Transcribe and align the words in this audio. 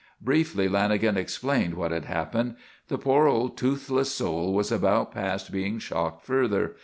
Briefly 0.19 0.67
Lanagan 0.67 1.15
explained 1.15 1.75
what 1.75 1.91
had 1.91 2.05
happened. 2.05 2.55
The 2.87 2.97
poor 2.97 3.27
old 3.27 3.55
toothless 3.55 4.11
soul 4.11 4.51
was 4.51 4.71
about 4.71 5.11
past 5.11 5.51
being 5.51 5.77
shocked 5.77 6.25
further. 6.25 6.75